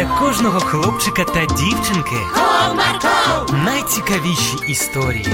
[0.00, 5.26] для кожного хлопчика та дівчинки Comarco, найцікавіші історії.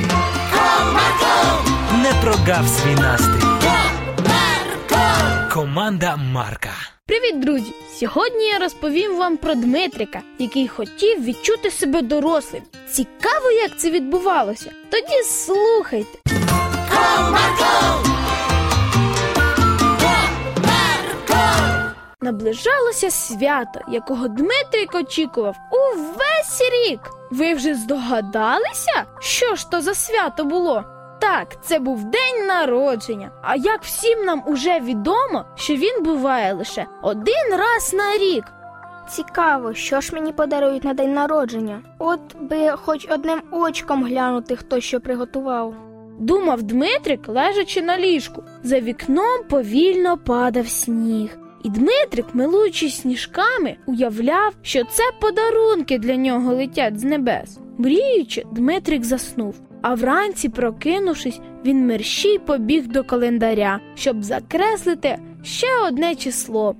[0.52, 3.46] Comarco, Не прогав свій настрій.
[3.62, 5.52] Comarco.
[5.52, 6.70] Команда Марка.
[7.06, 7.72] Привіт, друзі!
[8.00, 12.62] Сьогодні я розповім вам про Дмитрика, який хотів відчути себе дорослим.
[12.90, 14.70] Цікаво, як це відбувалося.
[14.90, 16.18] Тоді слухайте.
[22.26, 27.00] Наближалося свято, якого Дмитрик очікував увесь рік.
[27.30, 30.84] Ви вже здогадалися, що ж то за свято було?
[31.20, 33.30] Так, це був день народження.
[33.42, 38.44] А як всім нам уже відомо, що він буває лише один раз на рік.
[39.08, 41.82] Цікаво, що ж мені подарують на день народження.
[41.98, 45.74] От би хоч одним очком глянути, хто що приготував.
[46.18, 48.44] Думав Дмитрик, лежачи на ліжку.
[48.62, 51.38] За вікном повільно падав сніг.
[51.64, 57.58] І Дмитрик, милуючись сніжками, уявляв, що це подарунки для нього летять з небес.
[57.78, 66.14] Мріючи, Дмитрик заснув, а вранці, прокинувшись, він мерщій побіг до календаря, щоб закреслити ще одне
[66.14, 66.74] число.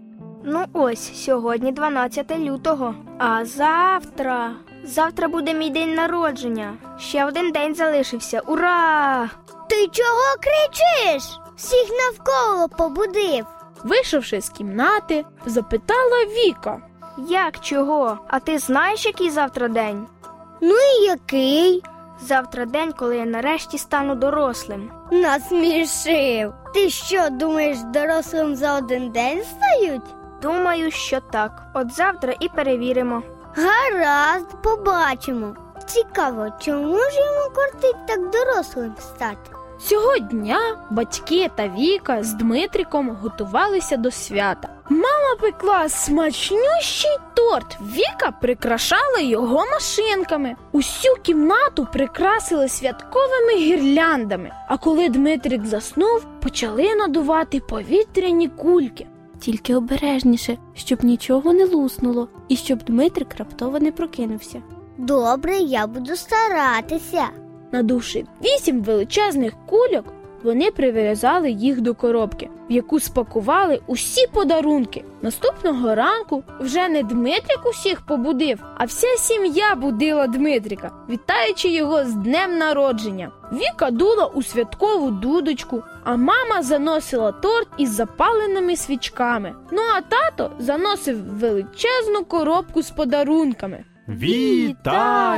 [0.44, 2.94] Ну ось, сьогодні 12 лютого.
[3.18, 4.50] А завтра.
[4.84, 6.74] Завтра буде мій день народження.
[6.98, 8.40] Ще один день залишився.
[8.40, 9.30] Ура!
[9.68, 11.38] Ти чого кричиш?
[11.56, 13.46] Всіх навколо побудив.
[13.84, 16.78] Вийшовши з кімнати, запитала Віка.
[17.28, 18.18] Як чого?
[18.28, 20.06] А ти знаєш, який завтра день?
[20.60, 21.82] Ну і який?
[22.20, 24.90] Завтра день, коли я нарешті стану дорослим.
[25.12, 26.52] Насмішив.
[26.74, 30.14] Ти що, думаєш, дорослим за один день стають?
[30.42, 31.62] Думаю, що так.
[31.74, 33.22] От завтра і перевіримо.
[33.54, 35.54] Гаразд, побачимо.
[35.86, 39.50] Цікаво, чому ж йому кортить так дорослим стати?
[39.78, 40.58] Цього дня
[40.90, 44.68] батьки та Віка з Дмитриком готувалися до свята.
[44.88, 47.78] Мама пекла смачнющий торт.
[47.80, 50.56] Віка прикрашала його машинками.
[50.72, 54.50] Усю кімнату прикрасили святковими гірляндами.
[54.68, 59.06] А коли Дмитрик заснув, почали надувати повітряні кульки.
[59.40, 64.62] Тільки обережніше, щоб нічого не луснуло, і щоб Дмитрик раптово не прокинувся.
[64.98, 67.28] Добре, я буду старатися.
[67.72, 70.04] Надувши вісім величезних кульок,
[70.42, 75.04] вони прив'язали їх до коробки, в яку спакували усі подарунки.
[75.22, 82.14] Наступного ранку вже не Дмитрик усіх побудив, а вся сім'я будила Дмитрика, вітаючи його з
[82.14, 83.30] днем народження.
[83.52, 89.54] Віка дула у святкову дудочку, а мама заносила торт із запаленими свічками.
[89.72, 93.84] Ну а тато заносив величезну коробку з подарунками.
[94.08, 95.34] Вітаємо!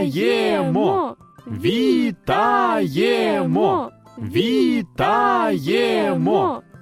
[2.31, 3.11] Вітаємо!
[4.99, 5.83] Вітаємо!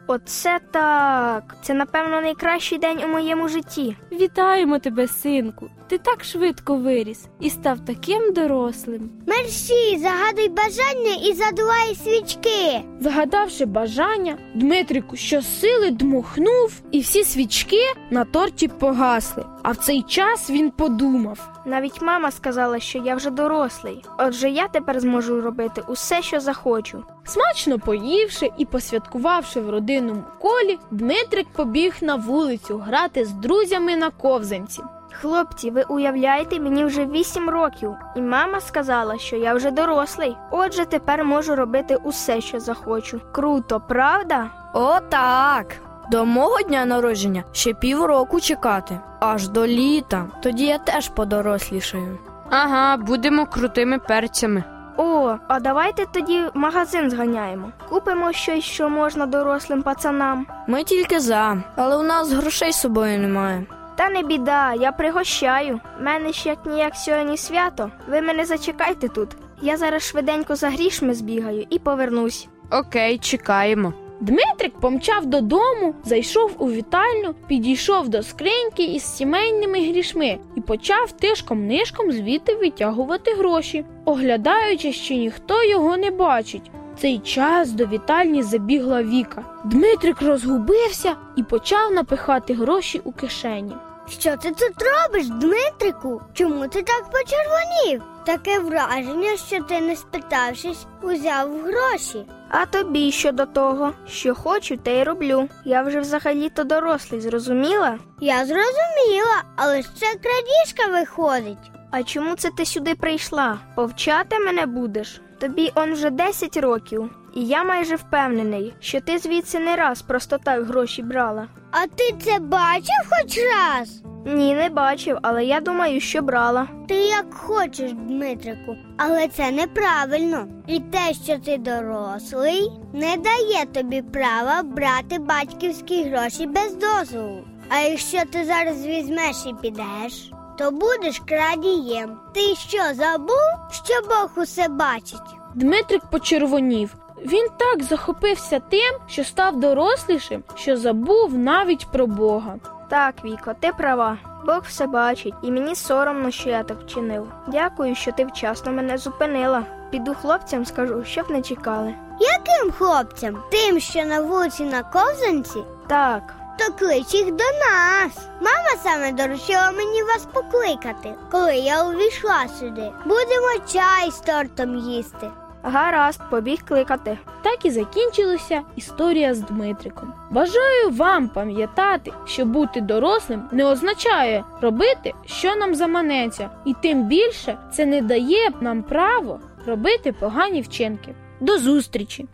[0.09, 1.57] Оце так.
[1.63, 3.97] Це, напевно, найкращий день у моєму житті.
[4.13, 5.71] Вітаємо тебе, синку!
[5.89, 9.11] Ти так швидко виріс і став таким дорослим.
[9.27, 12.81] Мерсі, загадуй бажання і задувай свічки.
[13.01, 19.45] Загадавши бажання, Дмитрику щосили дмухнув, і всі свічки на торті погасли.
[19.63, 21.56] А в цей час він подумав.
[21.67, 24.05] Навіть мама сказала, що я вже дорослий.
[24.19, 27.05] Отже, я тепер зможу робити усе, що захочу.
[27.25, 34.11] Смачно поївши і посвяткувавши в родинному колі, Дмитрик побіг на вулицю грати з друзями на
[34.11, 34.83] ковзанці.
[35.21, 40.37] Хлопці, ви уявляєте, мені вже вісім років, і мама сказала, що я вже дорослий.
[40.51, 43.21] Отже, тепер можу робити усе, що захочу.
[43.33, 44.51] Круто, правда?
[44.75, 45.77] О, так.
[46.11, 50.27] До мого дня народження ще півроку чекати, аж до літа.
[50.43, 52.19] Тоді я теж подорослішаю.
[52.51, 54.65] Ага, будемо крутими перцями.
[54.97, 57.73] О, а давайте тоді в магазин зганяємо.
[57.89, 60.47] Купимо щось, що можна дорослим пацанам.
[60.67, 63.67] Ми тільки за, але у нас грошей з собою немає.
[63.97, 65.81] Та не біда, я пригощаю.
[66.01, 67.91] Мене ж як ніяк сьогодні свято.
[68.09, 69.29] Ви мене зачекайте тут.
[69.63, 72.49] Я зараз швиденько за грішми збігаю і повернусь.
[72.71, 73.93] Окей, чекаємо.
[74.21, 82.13] Дмитрик помчав додому, зайшов у вітальню, підійшов до скриньки із сімейними грішми і почав тишком-нишком
[82.13, 86.71] звідти витягувати гроші, оглядаючи, що ніхто його не бачить.
[86.99, 89.45] Цей час до вітальні забігла Віка.
[89.65, 93.73] Дмитрик розгубився і почав напихати гроші у кишені.
[94.09, 96.23] Що ти тут робиш, Дмитрику?
[96.35, 98.03] Чому ти так почервонів?
[98.27, 102.27] Таке враження, що ти, не спитавшись, узяв гроші.
[102.51, 105.49] А тобі що до того, що хочу, те й роблю.
[105.65, 107.99] Я вже взагалі-то дорослий, зрозуміла?
[108.21, 111.71] Я зрозуміла, але ж це крадіжка виходить.
[111.91, 113.59] А чому це ти сюди прийшла?
[113.75, 115.21] Повчати мене будеш?
[115.41, 120.39] Тобі он вже 10 років, і я майже впевнений, що ти звідси не раз просто
[120.39, 121.49] так гроші брала.
[121.79, 124.03] А ти це бачив хоч раз?
[124.27, 126.69] Ні, не бачив, але я думаю, що брала.
[126.89, 130.47] Ти як хочеш, Дмитрику, але це неправильно.
[130.67, 137.45] І те, що ти дорослий, не дає тобі права брати батьківські гроші без дозволу.
[137.69, 142.19] А якщо ти зараз візьмеш і підеш, то будеш крадієм.
[142.35, 145.37] Ти що забув, що Бог усе бачить?
[145.55, 146.97] Дмитрик почервонів.
[147.27, 152.55] Він так захопився тим, що став дорослішим, що забув навіть про Бога.
[152.89, 154.19] Так, Віко, ти права.
[154.47, 157.27] Бог все бачить, і мені соромно, що я так вчинив.
[157.47, 159.63] Дякую, що ти вчасно мене зупинила.
[159.91, 161.95] Піду хлопцям скажу, щоб не чекали.
[162.21, 163.43] Яким хлопцям?
[163.51, 165.59] Тим, що на вулиці на ковзанці?
[165.87, 168.29] Так, То клич їх до нас.
[168.41, 172.93] Мама саме доручила мені вас покликати, коли я увійшла сюди.
[173.05, 175.31] Будемо чай з тортом їсти.
[175.69, 177.19] Гаразд, побіг кликати.
[177.43, 180.13] Так і закінчилася історія з Дмитриком.
[180.31, 187.59] Бажаю вам пам'ятати, що бути дорослим не означає робити, що нам заманеться, і тим більше
[187.73, 191.15] це не дає нам право робити погані вчинки.
[191.41, 192.27] До зустрічі!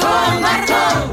[0.00, 1.07] Комарко!